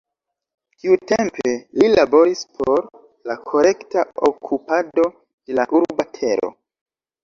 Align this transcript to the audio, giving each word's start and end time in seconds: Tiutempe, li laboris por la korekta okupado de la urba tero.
Tiutempe, 0.79 1.51
li 1.81 1.91
laboris 1.99 2.43
por 2.57 2.83
la 3.33 3.39
korekta 3.53 4.09
okupado 4.33 5.09
de 5.17 5.63
la 5.63 5.73
urba 5.83 6.13
tero. 6.21 6.57